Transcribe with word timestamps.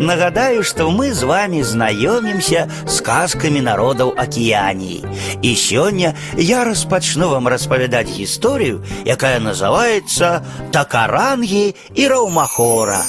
Нагадаю, 0.00 0.64
что 0.64 0.90
мы 0.90 1.12
с 1.12 1.22
вами 1.22 1.60
знакомимся 1.60 2.70
с 2.86 2.96
сказками 2.96 3.60
народов 3.60 4.14
Океании. 4.16 5.04
И 5.42 5.54
сегодня 5.54 6.16
я 6.32 6.64
распочну 6.64 7.28
вам 7.28 7.46
распавядаць 7.46 8.08
историю, 8.18 8.82
якая 9.04 9.40
называется 9.40 10.42
«Такаранги 10.72 11.76
и 11.94 12.08
Раумахора». 12.08 13.02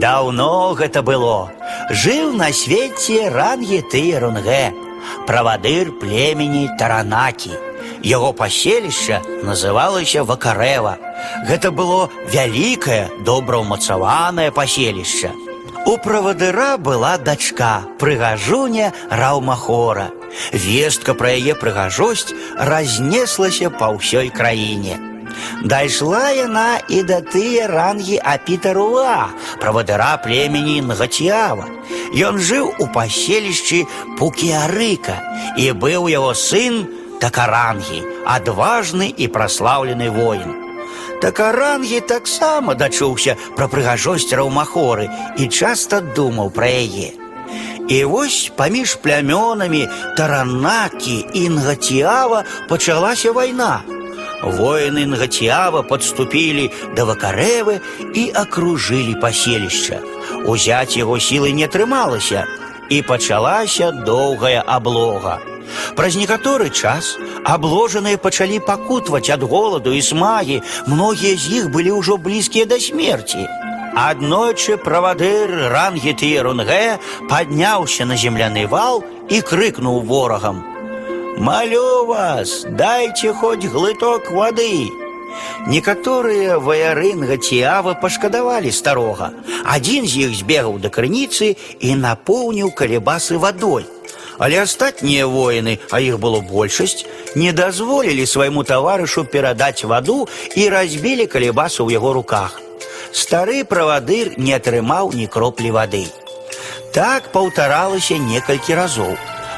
Давно 0.00 0.72
гэта 0.72 1.02
было. 1.02 1.52
Жыў 1.90 2.32
на 2.32 2.52
свеце 2.52 3.28
Рангі 3.28 3.84
Рунге, 4.18 4.72
правадыр 5.26 5.92
племени 5.92 6.70
Таранаки. 6.78 7.52
Яго 8.02 8.32
паселішча 8.32 9.22
называлася 9.42 10.22
Вакарэва. 10.22 10.96
Гэта 11.47 11.71
было 11.71 12.09
вялікае, 12.33 13.09
добраўмацаванае 13.25 14.51
паселішча. 14.51 15.31
У 15.85 15.97
правадыра 15.97 16.77
была 16.77 17.17
дачка, 17.17 17.81
прыгажуня 17.97 18.93
Раўмахора. 19.09 20.11
Вестка 20.53 21.15
пра 21.17 21.33
яе 21.33 21.55
прыгажосць 21.57 22.35
разнеслася 22.55 23.73
па 23.73 23.89
ўсёй 23.97 24.29
краіне. 24.29 24.99
Дайшла 25.63 26.29
яна 26.37 26.79
і 26.89 27.01
да 27.09 27.21
тыя 27.25 27.67
рангі 27.67 28.21
Апітаруа, 28.21 29.33
правадыра 29.59 30.17
племені 30.21 30.81
Нгацьява. 30.85 31.65
Ён 32.13 32.37
жыў 32.37 32.71
у 32.77 32.85
паселішчы 32.93 33.85
Пукіарыка 34.19 35.17
і 35.57 35.71
быў 35.73 36.09
яго 36.13 36.33
сын 36.37 36.85
Такарангі, 37.21 38.01
адважны 38.25 39.13
і 39.13 39.27
праслаўлены 39.29 40.09
воін. 40.09 40.64
Такарангі 41.21 42.01
таксама 42.09 42.73
дачуўся 42.75 43.37
пра 43.57 43.67
прыгажосць 43.69 44.33
раўмахоры 44.33 45.09
і 45.37 45.47
часта 45.47 46.01
думаў 46.01 46.49
пра 46.55 46.69
яе. 46.81 47.13
І 47.89 47.97
вось 48.09 48.51
паміж 48.55 48.95
плямёнамі 49.03 49.87
Таранакі 50.17 51.25
і 51.33 51.49
Нгацьява 51.49 52.43
пачалася 52.69 53.31
вайна. 53.31 53.81
Воины 54.41 55.05
Нгатьява 55.05 55.83
подступили 55.83 56.71
до 56.95 57.05
Вакарэвы 57.05 57.81
и 58.15 58.31
окружили 58.33 59.13
паселішча. 59.13 60.01
Узять 60.45 60.97
его 60.97 61.19
силы 61.19 61.51
не 61.51 61.65
атрымалася, 61.65 62.47
і 62.89 63.01
пачалася 63.01 63.91
доўгая 63.91 64.63
аблога. 64.67 65.39
Праз 65.95 66.15
некаторы 66.19 66.69
час 66.69 67.15
абложаныя 67.43 68.17
пачалі 68.17 68.59
пакутваць 68.59 69.29
ад 69.29 69.43
голаду 69.43 69.93
і 69.93 70.01
смагі, 70.01 70.61
многія 70.87 71.37
з 71.37 71.61
іх 71.61 71.69
былі 71.71 71.91
ўжо 71.99 72.17
блізкія 72.17 72.65
да 72.65 72.79
смерці. 72.79 73.47
Аднойчы 73.91 74.77
правадыр 74.77 75.51
Рангеты 75.71 76.31
Рунгэ 76.39 76.99
падняўся 77.27 78.07
на 78.07 78.15
земляны 78.15 78.67
вал 78.67 79.03
і 79.29 79.41
крыкнуў 79.41 79.99
ворагам: 80.07 80.63
Молю 81.37 82.05
вас, 82.05 82.63
дайте 82.67 83.33
хоть 83.33 83.65
глыток 83.65 84.31
воды. 84.31 84.87
Некаторыя 85.67 86.57
ваярынга 86.57 87.37
Ціава 87.37 87.93
пашкадавалі 88.01 88.71
старога. 88.71 89.31
Адзін 89.63 90.07
з 90.07 90.25
іх 90.27 90.31
збегаў 90.35 90.79
да 90.81 90.89
крыніцы 90.89 91.55
і 91.79 91.95
напоўніў 91.95 92.73
калебасы 92.73 93.37
вадой. 93.37 93.85
Але 94.41 94.57
астатнія 94.63 95.27
воіны, 95.27 95.77
а 95.91 96.01
іх 96.01 96.17
было 96.17 96.41
большасць, 96.41 97.05
не 97.35 97.53
дазволілі 97.53 98.25
свайму 98.25 98.63
таварышу 98.63 99.23
перадаць 99.23 99.85
ваду 99.85 100.27
і 100.57 100.69
разбілі 100.69 101.27
калебасу 101.29 101.85
ў 101.85 101.93
яго 101.93 102.13
руках. 102.17 102.57
Стары 103.13 103.61
правадыр 103.63 104.33
не 104.37 104.57
атрымаў 104.57 105.13
ні 105.13 105.27
кроплі 105.27 105.71
вады. 105.77 106.07
Так 106.95 107.29
паўтаралася 107.31 108.17
некалькі 108.17 108.75
разоў. 108.75 109.13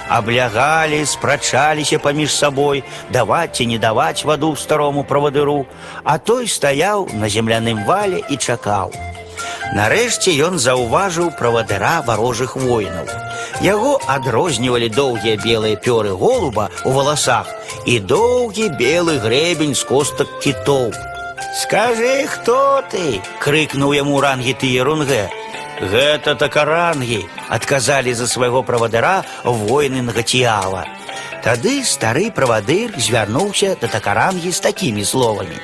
Аблягалі, 0.09 1.05
спрачаліся 1.05 1.99
паміж 1.99 2.35
сабой, 2.35 2.83
даваць 3.11 3.55
ці 3.57 3.65
не 3.65 3.79
даваць 3.79 4.25
ваду 4.25 4.55
старому 4.55 5.03
правадыру, 5.03 5.65
а 6.03 6.17
той 6.17 6.47
стаяў 6.47 7.09
на 7.13 7.29
земляным 7.29 7.85
вале 7.85 8.21
і 8.29 8.37
чакаў. 8.37 8.91
Нарэшце 9.73 10.35
ён 10.45 10.59
заўважыў 10.59 11.31
правадыра 11.39 12.03
варожых 12.05 12.55
воінаў. 12.55 13.07
Яго 13.61 13.99
адрознівалі 14.07 14.89
доўгія 14.89 15.39
белыя 15.41 15.79
пёры 15.79 16.11
голуба 16.13 16.69
ў 16.83 16.91
валасах 16.93 17.47
і 17.85 17.99
доўгі 17.99 18.69
белы 18.77 19.17
грэбень 19.23 19.73
з 19.73 19.83
костак 19.87 20.27
кітоў. 20.43 20.93
Скажы, 21.53 22.25
хто 22.27 22.83
ты? 22.91 23.21
крыкнуў 23.39 23.93
яму 23.93 24.19
рангіты 24.21 24.67
Ерунгэ. 24.67 25.36
Гэта 25.81 26.35
такарангі, 26.35 27.25
адказалі 27.49 28.13
за 28.13 28.27
свайго 28.27 28.63
правадыра 28.63 29.23
воіны 29.43 30.01
Нгацьява. 30.01 30.85
Тады 31.43 31.83
стары 31.83 32.29
правадыр 32.31 32.93
звярнуўся 32.97 33.75
да 33.81 33.87
такарангі 33.87 34.51
з 34.51 34.59
такімі 34.59 35.03
словамі. 35.03 35.57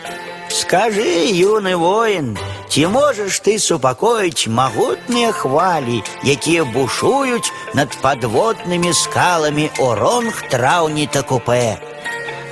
Скажы, 0.49 1.29
юны 1.29 1.75
воін, 1.77 2.33
ці 2.67 2.87
можаш 2.89 3.37
ты 3.45 3.59
супакоіць 3.61 4.49
магутныя 4.49 5.31
хвалі, 5.31 6.01
якія 6.25 6.65
бушуюць 6.65 7.53
над 7.77 7.93
падводнымі 8.01 8.93
скаламі 8.93 9.69
оронг 9.77 10.41
траўні 10.49 11.05
та 11.05 11.21
купе. 11.21 11.77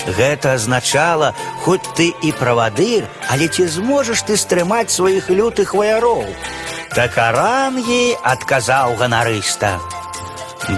Гэта 0.07 0.53
азначала, 0.55 1.33
хоць 1.65 1.89
ты 1.97 2.13
і 2.23 2.31
правадыр, 2.31 3.09
але 3.27 3.49
ці 3.49 3.67
зможаш 3.67 4.23
ты 4.23 4.37
стрымаць 4.37 4.93
сваіх 4.93 5.29
лютых 5.33 5.73
ваяроў. 5.73 6.23
Такарангі 6.95 8.17
адказаў 8.23 8.97
ганарыста. 8.97 9.77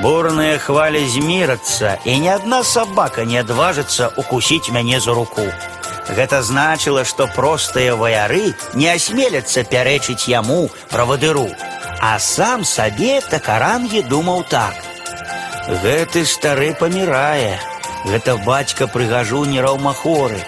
Бурныя 0.04 0.58
хвалі 0.62 1.02
змірацца, 1.10 1.98
і 2.06 2.20
ні 2.20 2.30
адна 2.36 2.64
сабака 2.64 3.26
не 3.26 3.40
адважыцца 3.42 4.12
укусіць 4.22 4.70
мяне 4.76 5.00
за 5.00 5.16
руку. 5.18 5.46
Гэта 6.10 6.42
значыла, 6.42 7.06
што 7.06 7.28
простыя 7.28 7.96
ваяры 7.96 8.54
не 8.74 8.90
асмеляцца 8.92 9.64
пярэчыць 9.64 10.30
яму 10.30 10.70
правадыру, 10.90 11.48
а 12.02 12.20
сам 12.20 12.66
сабе 12.66 13.22
такарангі 13.22 14.02
думаў 14.10 14.46
так. 14.50 14.74
Гэты 15.70 16.26
стары 16.26 16.74
памірае. 16.74 17.60
Гэта 18.06 18.38
бацька 18.38 18.88
прыгажу 18.88 19.46
не 19.46 19.62
раўмахоры. 19.62 20.42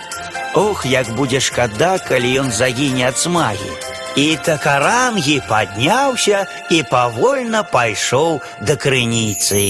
Ох, 0.56 0.86
як 0.86 1.10
будзе 1.16 1.40
шкада, 1.40 1.98
калі 2.00 2.30
ён 2.42 2.52
загіне 2.52 3.08
ад 3.10 3.18
смагі. 3.18 3.72
І 4.16 4.38
такарангі 4.46 5.38
падняўся 5.48 6.46
і 6.70 6.84
павольна 6.92 7.64
пайшоў 7.64 8.42
да 8.68 8.76
крыніцы. 8.76 9.64